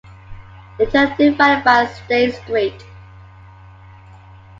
[0.79, 2.83] The two are divided by State Street.